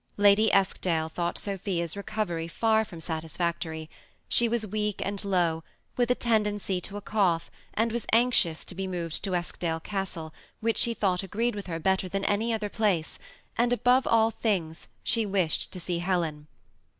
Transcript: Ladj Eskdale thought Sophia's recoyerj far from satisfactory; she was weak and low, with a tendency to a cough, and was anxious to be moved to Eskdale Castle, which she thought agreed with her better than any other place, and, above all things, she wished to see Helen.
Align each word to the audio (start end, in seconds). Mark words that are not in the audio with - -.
Ladj 0.17 0.49
Eskdale 0.51 1.09
thought 1.09 1.37
Sophia's 1.37 1.93
recoyerj 1.93 2.49
far 2.49 2.83
from 2.83 2.99
satisfactory; 2.99 3.87
she 4.27 4.49
was 4.49 4.65
weak 4.65 4.99
and 5.05 5.23
low, 5.23 5.63
with 5.95 6.09
a 6.09 6.15
tendency 6.15 6.81
to 6.81 6.97
a 6.97 7.01
cough, 7.01 7.51
and 7.75 7.91
was 7.91 8.07
anxious 8.11 8.65
to 8.65 8.73
be 8.73 8.87
moved 8.87 9.23
to 9.23 9.35
Eskdale 9.35 9.79
Castle, 9.79 10.33
which 10.59 10.79
she 10.79 10.95
thought 10.95 11.21
agreed 11.21 11.53
with 11.53 11.67
her 11.67 11.77
better 11.77 12.09
than 12.09 12.25
any 12.25 12.51
other 12.51 12.67
place, 12.67 13.19
and, 13.59 13.71
above 13.71 14.07
all 14.07 14.31
things, 14.31 14.87
she 15.03 15.23
wished 15.23 15.71
to 15.71 15.79
see 15.79 15.99
Helen. 15.99 16.47